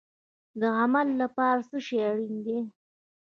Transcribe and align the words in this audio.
د 0.59 0.63
عمل 0.79 1.07
لپاره 1.21 1.59
څه 1.69 1.77
شی 1.85 1.97
اړین 2.09 2.35
دی؟ 2.45 2.59